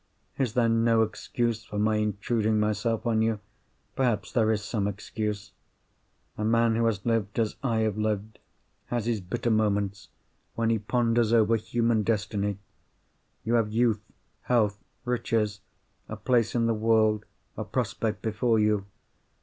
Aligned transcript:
Is 0.39 0.53
there 0.53 0.67
no 0.67 1.03
excuse 1.03 1.63
for 1.63 1.77
my 1.77 1.97
intruding 1.97 2.59
myself 2.59 3.05
on 3.05 3.21
you? 3.21 3.39
Perhaps 3.95 4.31
there 4.31 4.51
is 4.51 4.63
some 4.63 4.87
excuse. 4.87 5.51
A 6.39 6.43
man 6.43 6.75
who 6.75 6.87
has 6.87 7.05
lived 7.05 7.37
as 7.37 7.55
I 7.61 7.81
have 7.81 7.99
lived 7.99 8.39
has 8.87 9.05
his 9.05 9.21
bitter 9.21 9.51
moments 9.51 10.07
when 10.55 10.71
he 10.71 10.79
ponders 10.79 11.31
over 11.31 11.55
human 11.55 12.01
destiny. 12.01 12.57
You 13.43 13.53
have 13.53 13.71
youth, 13.71 14.01
health, 14.41 14.79
riches, 15.05 15.59
a 16.09 16.15
place 16.17 16.55
in 16.55 16.65
the 16.65 16.73
world, 16.73 17.25
a 17.55 17.63
prospect 17.63 18.23
before 18.23 18.57
you. 18.57 18.87